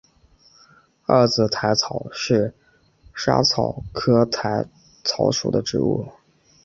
[1.05, 2.55] 二籽薹草是
[3.13, 4.65] 莎草科薹
[5.03, 6.09] 草属的植物。